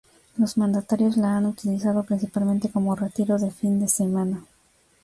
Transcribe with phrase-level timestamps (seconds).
[0.35, 4.43] Los mandatarios la han utilizado principalmente como retiro de fin de semana.